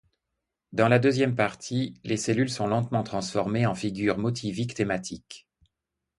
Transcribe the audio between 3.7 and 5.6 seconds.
figures motiviques thématiques.